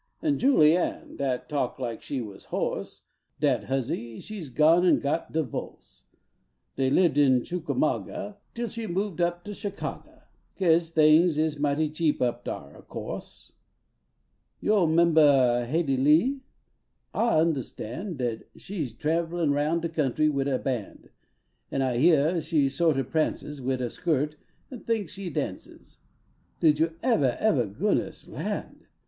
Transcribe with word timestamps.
An 0.23 0.39
Jiilie 0.39 0.75
Ann 0.75 1.15
dat 1.17 1.47
talk 1.47 1.77
like 1.77 2.01
she 2.01 2.21
was 2.21 2.45
hoarse, 2.45 3.01
Dat 3.39 3.65
huzzy 3.65 4.19
she 4.19 4.39
s 4.39 4.47
done 4.47 4.55
gone 4.57 4.85
an 4.87 4.99
got 4.99 5.31
divorce, 5.31 6.05
Dey 6.75 6.89
lived 6.89 7.19
in 7.19 7.43
Chickamauga 7.43 8.35
Till 8.55 8.67
she 8.67 8.87
moved 8.87 9.21
up 9.21 9.43
to 9.43 9.51
Chicagah, 9.51 10.23
Kase 10.55 10.89
tings 10.91 11.37
is 11.37 11.59
mighty 11.59 11.87
cheap 11.87 12.19
up 12.19 12.43
dar 12.45 12.75
ob 12.75 12.87
course. 12.87 13.51
49 14.65 14.87
Vo 14.87 14.87
niL 14.87 15.13
inbah 15.13 15.67
Haidee 15.67 15.93
I,ee? 15.99 16.39
I 17.13 17.19
undahstan 17.33 18.17
Dat 18.17 18.47
she 18.57 18.83
s 18.83 18.93
trablin 18.93 19.53
roun 19.53 19.81
de 19.81 19.89
country 19.89 20.29
wid 20.29 20.47
a 20.47 20.57
band, 20.57 21.09
An 21.69 21.83
I 21.83 21.99
heah 21.99 22.41
she 22.41 22.69
sort 22.69 22.97
o 22.97 23.03
prances 23.03 23.61
Wid 23.61 23.79
a 23.81 23.89
skirt 23.91 24.35
an 24.71 24.79
thinks 24.79 25.13
she 25.13 25.29
dances, 25.29 25.99
Did 26.59 26.79
yon 26.79 26.95
evah, 27.03 27.37
evah, 27.39 27.67
goodness 27.77 28.27
land! 28.27 28.87